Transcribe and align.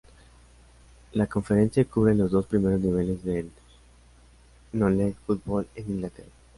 La 1.13 1.27
Conference 1.27 1.85
cubre 1.85 2.15
los 2.15 2.31
dos 2.31 2.47
primeros 2.47 2.81
niveles 2.81 3.23
del 3.23 3.51
Non-League 4.73 5.13
football 5.27 5.67
en 5.75 5.91
Inglaterra. 5.91 6.31